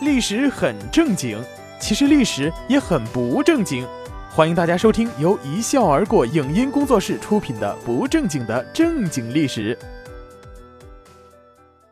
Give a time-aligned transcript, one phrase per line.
[0.00, 1.38] 历史很正经，
[1.78, 3.86] 其实历史也很不正经。
[4.30, 9.78] 欢迎大家收听由一笑而过影音工作室出品的《不正经的正经历史》。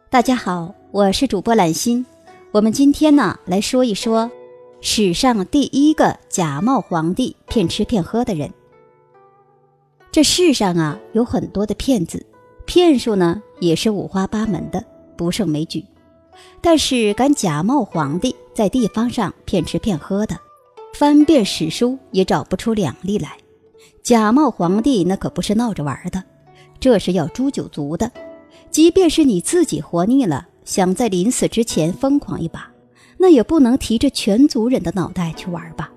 [0.08, 2.06] 大家好，我是主播兰心。
[2.50, 4.30] 我们今天呢来说一说
[4.80, 8.50] 史上第一个假冒皇帝骗吃骗喝的人。
[10.10, 12.24] 这世上啊有很多的骗子，
[12.64, 14.82] 骗术呢也是五花八门的，
[15.14, 15.84] 不胜枚举。
[16.60, 20.38] 但是敢假冒皇帝在地方上骗吃骗喝的，
[20.94, 23.36] 翻遍史书也找不出两例来。
[24.02, 26.22] 假冒皇帝那可不是闹着玩的，
[26.80, 28.10] 这是要诛九族的。
[28.70, 32.70] 即便是你自己活腻了，想在临死之前疯狂一把，
[33.16, 35.90] 那也不能提着全族人的脑袋去玩吧。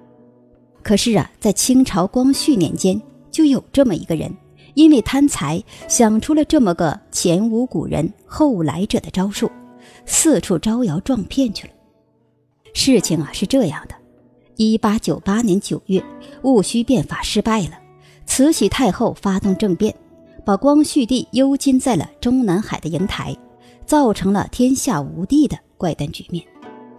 [0.84, 4.36] 可是啊，在清朝光绪年间，就有这么一个人，
[4.74, 9.52] 因为贪财，想出了这么个前无古人后无来者的招数。
[10.06, 11.74] 四处招摇撞骗去了。
[12.74, 13.96] 事情啊是这样的：
[14.56, 16.04] 一八九八年九月，
[16.44, 17.80] 戊戌变法失败了，
[18.26, 19.94] 慈禧太后发动政变，
[20.46, 23.36] 把光绪帝幽禁在了中南海的瀛台，
[23.86, 26.44] 造成了天下无帝的怪诞局面。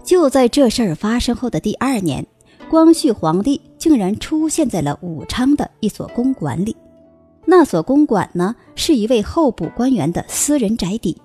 [0.05, 2.27] 就在这事儿发生后的第二年，
[2.69, 6.77] 光绪皇帝竟然出现在了武昌的一所公馆里。
[7.47, 11.17] 那所公馆呢，是一位候补官员的私人宅邸。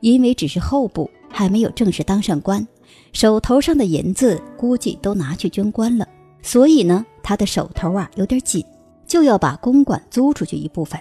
[0.00, 2.66] 因为只是候补，还没有正式当上官，
[3.12, 6.06] 手头上的银子估计都拿去捐官了，
[6.42, 8.64] 所以呢，他的手头啊有点紧，
[9.06, 11.00] 就要把公馆租出去一部分。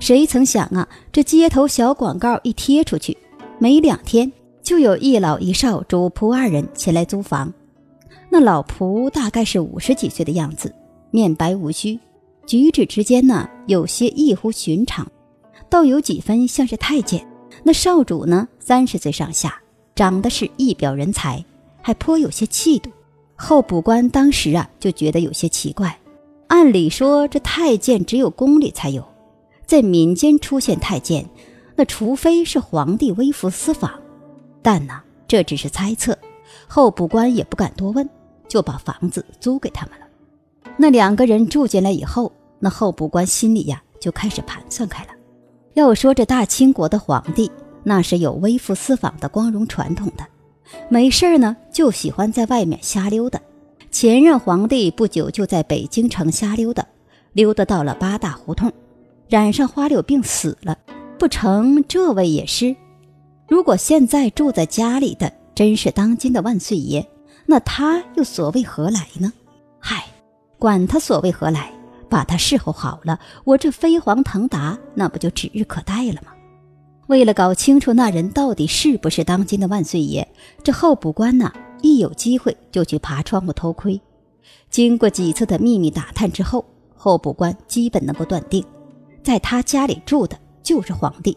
[0.00, 3.16] 谁曾想啊，这街头小广告一贴出去，
[3.58, 4.30] 没两天
[4.62, 7.52] 就有一老一少主仆二人前来租房。
[8.28, 10.74] 那老仆大概是五十几岁的样子，
[11.10, 11.98] 面白无须，
[12.46, 15.06] 举止之间呢有些异乎寻常，
[15.68, 17.24] 倒有几分像是太监。
[17.62, 18.48] 那少主呢？
[18.58, 19.60] 三十岁上下，
[19.94, 21.44] 长得是一表人才，
[21.80, 22.90] 还颇有些气度。
[23.36, 25.98] 候补官当时啊，就觉得有些奇怪。
[26.48, 29.04] 按理说，这太监只有宫里才有，
[29.66, 31.28] 在民间出现太监，
[31.76, 33.92] 那除非是皇帝微服私访。
[34.60, 36.16] 但呢，这只是猜测。
[36.68, 38.08] 候补官也不敢多问，
[38.48, 40.06] 就把房子租给他们了。
[40.76, 45.10] 那两个人住进来以后，那候补官心里呀，就开始盘算开了。
[45.74, 47.50] 要说这大清国的皇帝，
[47.82, 50.26] 那是有微服私访的光荣传统的，
[50.88, 53.40] 没事呢就喜欢在外面瞎溜达。
[53.90, 56.86] 前任皇帝不久就在北京城瞎溜达，
[57.32, 58.70] 溜达到了八大胡同，
[59.28, 60.76] 染上花柳病死了。
[61.18, 62.76] 不成，这位也是。
[63.48, 67.06] 如果现在住在家里的真是当今的万岁爷，
[67.46, 69.32] 那他又所谓何来呢？
[69.78, 70.04] 嗨，
[70.58, 71.71] 管他所谓何来。
[72.12, 76.34] 把他侍候好了，我这飞黄腾达那不就指日可待了吗？
[77.06, 80.28] 为了搞清楚那人到底是不是当今的万岁爷，
[80.62, 83.98] 这候补官呢，一有机会就去爬窗户偷窥。
[84.68, 88.62] 经过几次的秘密打探之后，候补官基本能够断定，
[89.22, 91.34] 在他家里住的就是皇帝。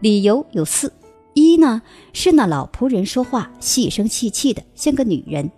[0.00, 0.92] 理由有四：
[1.34, 1.80] 一呢
[2.12, 5.48] 是那老仆人说话细声细气的，像个女人，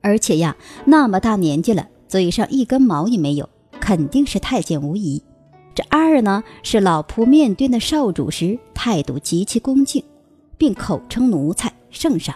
[0.00, 3.46] 而且呀那么大年纪了，嘴上一根毛也没有。
[3.88, 5.22] 肯定是太监无疑。
[5.74, 10.04] 这二呢，是老仆面对那少主时态度极其恭敬，
[10.58, 12.34] 并口称奴才圣上。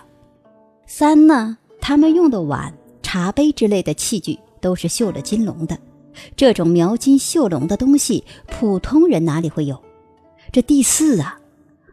[0.86, 5.78] 三呢，他们用的碗、茶杯之类的器具都是绣了金龙的。
[6.34, 9.78] 这种描金绣龙的东西，普通人哪里会有？
[10.50, 11.38] 这第四啊，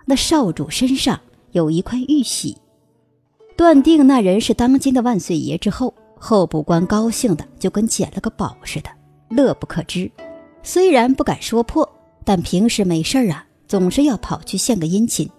[0.06, 1.20] 那少主身上
[1.52, 2.56] 有一块玉玺，
[3.58, 8.90] 断定那人是当今的万岁爷之后，候补官高兴的就跟捡了个宝似的。
[9.30, 10.12] 乐不可支，
[10.64, 11.88] 虽然不敢说破，
[12.26, 15.30] 但平时没事儿啊，总是要跑去献个殷勤，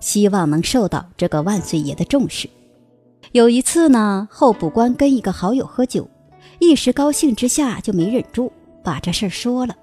[0.00, 2.48] 希望能受到这个万岁爷的重视。
[3.32, 6.08] 有一次呢，候补官跟一个好友喝酒，
[6.58, 9.74] 一时高兴之下就没忍住，把这事儿说了，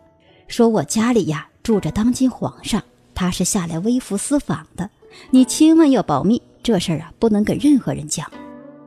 [0.47, 2.81] 说我家里呀住着当今皇上，
[3.13, 4.89] 他是下来微服私访的，
[5.31, 8.29] 你千万要保密，这事儿啊不能跟任何人讲。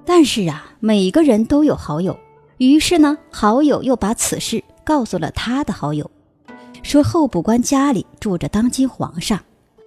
[0.04, 2.18] 但是啊，每个人都有好友。
[2.58, 6.10] 于是呢，好友又把此事告诉了他的好友，
[6.82, 9.40] 说候补官家里住着当今皇上，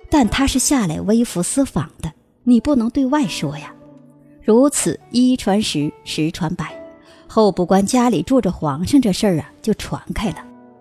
[0.10, 2.12] 但他是下来微服私访的，
[2.44, 3.74] 你不能对外说呀。
[4.42, 6.74] 如此一传十，十传百，
[7.28, 10.38] 候补官家里住着皇上这事儿啊，就传开了，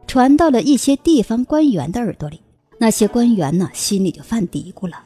[0.06, 2.40] 传到了一些地方官员的耳朵里。
[2.78, 4.96] 那些官员呢，心里就犯嘀咕了：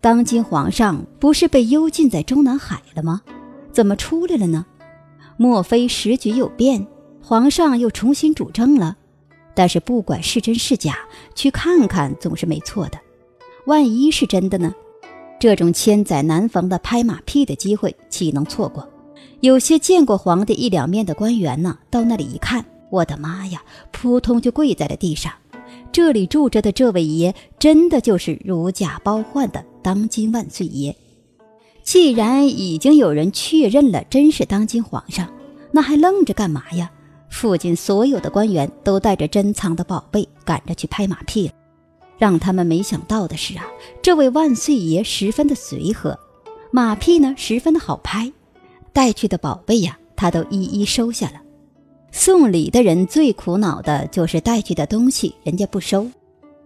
[0.00, 3.20] 当今皇上不是被幽禁在中南海了吗？
[3.72, 4.64] 怎么出来了呢？
[5.36, 6.86] 莫非时局有变，
[7.22, 8.96] 皇上又重新主政了？
[9.54, 10.98] 但是不管是真是假，
[11.34, 12.98] 去看看总是没错的。
[13.66, 14.74] 万一是真的呢？
[15.40, 18.88] 这种千载难逢的拍马屁的机会，岂能错过？
[19.40, 25.32] 有些见过皇帝一两面的官员呢，到那里一看，我的妈呀，扑通就跪在了地上。
[25.92, 30.96] 这里住着的这位爷，真的就是如假包换的当今万岁爷。
[31.84, 35.30] 既然已经有人确认了真是当今皇上，
[35.70, 36.90] 那还愣着干嘛呀？
[37.28, 41.52] 附近所有的官员都带着珍藏的宝贝赶着去拍马屁了。
[42.16, 43.66] 让他们没想到的是啊，
[44.00, 46.18] 这位万岁爷十分的随和，
[46.70, 48.32] 马屁呢十分的好拍。
[48.92, 51.42] 带去的宝贝呀，他都一一收下了。
[52.12, 56.08] 送礼的人最苦恼的就是带去的东西人家不收，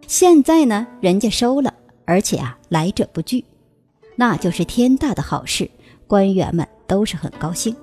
[0.07, 1.75] 现在呢，人家收了，
[2.05, 3.43] 而且啊，来者不拒，
[4.21, 5.71] 那就是天大的好事，
[6.09, 7.75] 官员们都是很高兴。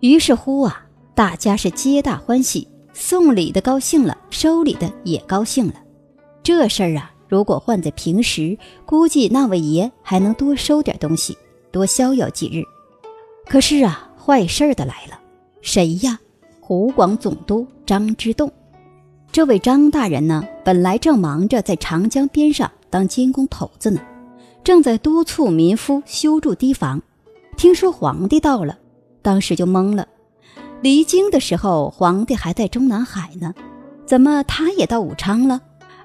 [0.00, 5.74] 于是乎啊，大家是皆大欢喜，送礼的高兴了，收礼的也高兴了。
[6.42, 11.34] 这事儿啊，如果换在平时，估计那位爷还能多收点东西，
[11.72, 12.62] 多逍遥几日。
[13.46, 15.18] 可是啊，坏事儿的来了，
[15.62, 16.20] 谁呀？
[16.60, 18.52] 湖广总督张之洞。
[19.32, 24.02] 这位张大人呢，本来正忙着在长江边上当监工头子呢，
[24.66, 27.00] 正在督促民夫修筑堤防。
[27.56, 28.76] 听说皇帝到了，
[29.22, 30.08] 当时就懵了。
[30.82, 33.54] 离京的时候，皇帝还在中南海呢，
[34.06, 35.60] 怎么他也到武昌了？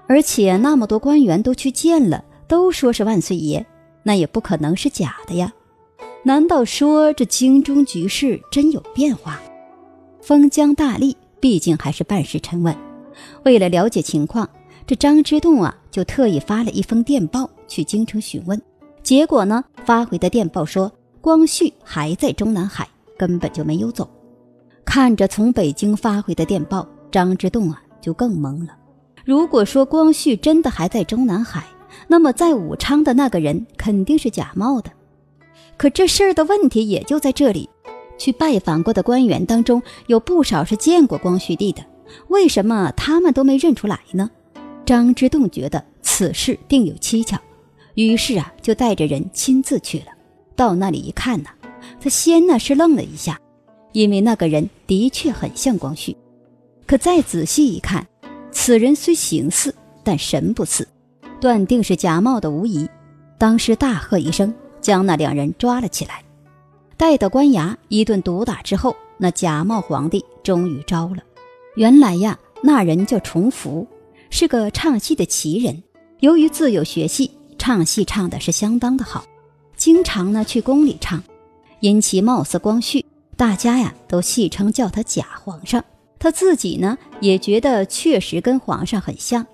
[0.05, 3.65] 而且那么多官员都去见了，都说是万岁爷，
[4.03, 5.51] 那也不可能是假的呀。
[6.21, 9.41] 难道说这京中局势真有变化？
[10.21, 12.77] 封疆大吏毕竟还是办事沉稳。
[13.43, 14.47] 为了了解情况，
[14.85, 18.61] 这张之洞啊就特意发了一封电报去京城询问。
[19.01, 20.91] 结果呢，发回的电报说
[21.21, 22.85] 光绪还在中南海，
[23.17, 24.09] 根本就没有走。
[24.83, 28.75] 看着从北京发回的电报，张之洞啊就更懵了。
[29.23, 31.63] 如果说光绪真的还在中南海，
[32.09, 34.91] 那么在武昌的那个人肯定是假冒的。
[35.77, 37.69] 可这事儿的问题也就在这里，
[38.17, 41.81] 去拜访过的官员当中有不少是见过光绪帝的，
[42.27, 44.29] 为什么他们都没认出来呢？
[44.85, 47.39] 张之洞觉得此事定有蹊跷，
[47.95, 50.05] 于是啊就带着人亲自去了。
[50.55, 51.49] 到那里一看呢，
[52.01, 53.39] 他先呢是愣了一下，
[53.91, 56.15] 因为那个人的确很像光绪。
[56.85, 58.05] 可再仔细一看，
[58.51, 59.73] 此人虽形似，
[60.03, 60.87] 但神不似，
[61.39, 62.87] 断定是假冒的无疑。
[63.37, 64.53] 当时大喝一声。
[64.81, 66.23] 将那两人抓了起来，
[66.97, 71.17] 带到官衙一顿毒打之后，那假冒皇帝终于招了。
[71.75, 73.87] 原来呀，那人叫重福，
[74.31, 75.83] 是个唱戏的奇人。
[76.21, 77.29] 由于自幼学戏，
[77.61, 79.23] 唱戏唱的是相当的好，
[79.77, 81.21] 经常呢去宫里唱。
[81.79, 83.05] 因其貌似光绪，
[83.37, 85.85] 大家呀都戏称叫他假皇上。
[86.17, 89.45] 他自己呢也觉得确实跟皇上很像，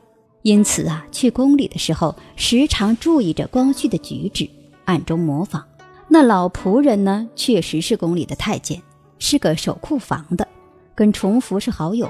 [0.41, 4.49] 因此啊去宫里的时候，时常注意着光绪的举止。
[4.85, 5.65] 暗中模仿，
[6.07, 7.27] 那老仆人呢？
[7.35, 8.81] 确实是宫里的太监，
[9.19, 10.47] 是个守库房的，
[10.95, 12.09] 跟崇福是好友。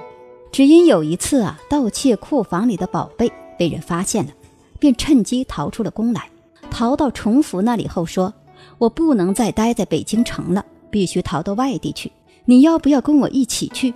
[0.52, 4.32] 只因有一次啊，盗窃库房里的宝贝被人发现了，
[4.80, 6.30] 便趁机逃出了宫来。
[6.70, 8.34] 逃到崇福那里后，说
[8.78, 12.12] ：“我不能再待在北京城了，必须逃到外地去。
[12.46, 13.94] 你要不要跟我一起去？”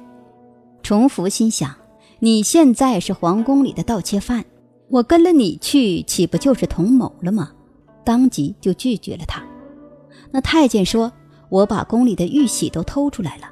[0.83, 1.75] 崇福心想
[2.19, 4.43] ：“你现在是皇宫里的盗窃犯，
[4.89, 7.51] 我跟了你去，岂不就是同谋了吗？”
[8.03, 9.43] 当即就拒绝了他。
[10.31, 11.11] 那太监说
[11.49, 13.43] ：“我把宫里的玉玺都偷出来了，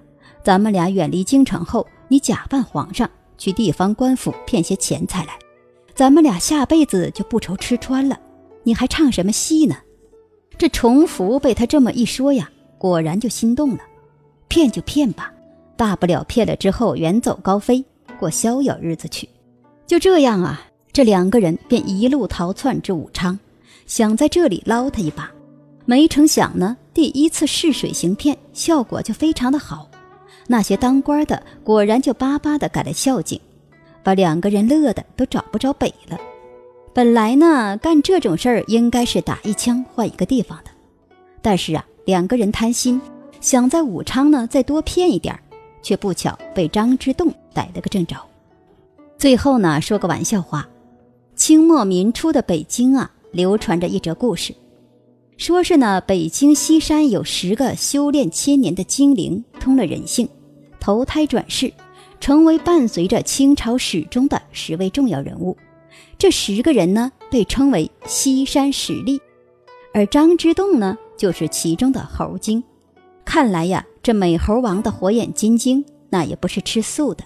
[0.43, 3.07] 咱们俩远离京城后，你假扮皇上
[3.37, 5.37] 去地方官府骗些钱财来，
[5.99, 8.17] 咱们俩下辈子就不愁吃穿了。
[8.63, 9.75] 你还唱什么戏呢？”
[10.57, 13.79] 这重福被他这么一说呀，果然就心动了。
[14.47, 15.33] 骗就骗吧，
[15.75, 17.83] 大不了骗了之后远走高飞，
[18.17, 19.27] 过逍遥日子去。
[19.85, 20.61] 就这样啊，
[20.93, 23.37] 这两个人便一路逃窜至武昌。
[23.85, 25.29] 想在这里捞他一把，
[25.85, 29.91] 没成想呢，第一次试水行骗效果就非常的好，
[30.47, 33.37] 那些当官的果然就巴巴的赶了孝敬，
[34.03, 36.17] 把两个人乐得都找不着北了。
[36.93, 40.71] 本来呢，干这种事儿应该是打一枪换一个地方的，
[41.41, 43.01] 但是啊，两个人贪心，
[43.39, 45.39] 想在武昌呢再多骗一点
[45.81, 48.15] 却不巧被张之洞逮了个正着。
[49.17, 50.67] 最后呢，说个玩笑话，
[51.35, 53.11] 清末民初的北京啊。
[53.31, 54.55] 流传着一则故事，
[55.37, 60.27] 说是呢，北京西山有十个修炼千年的精灵，通了人性，
[60.79, 61.71] 投胎转世，
[62.19, 65.55] 成为伴随着清朝史中的十位重要人物。
[66.17, 69.19] 这十个人呢，被称为西山十力，
[69.93, 72.63] 而张之洞呢，就是其中的猴精。
[73.25, 77.23] 看来呀，这美猴王的火眼金睛，那也不是吃素的。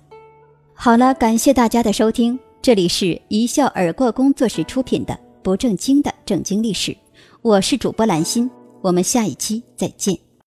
[0.74, 5.18] 好了，感谢大家的收听，这里是一笑而过工作室出品的。
[5.44, 6.96] 不正经的正经历史，
[7.42, 8.50] 我是主播兰心，
[8.82, 10.23] 我们下一期再见。